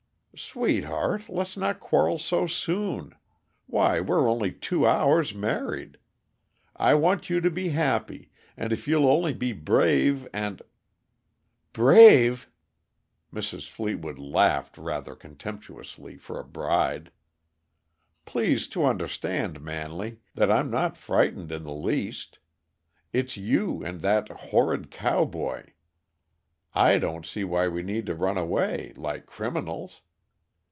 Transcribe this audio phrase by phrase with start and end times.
[0.33, 3.13] "Sweetheart, let's not quarrel so soon
[3.67, 5.97] why, we're only two hours married!
[6.73, 10.61] I want you to be happy, and if you'll only be brave and"
[11.73, 12.49] "Brave!"
[13.33, 13.69] Mrs.
[13.69, 17.11] Fleetwood laughed rather contemptuously, for a bride.
[18.23, 22.39] "Please to understand, Manley, that I'm not frightened in the least.
[23.11, 25.71] It's you and that horrid cowboy
[26.73, 29.99] I don't see why we need run away, like criminals.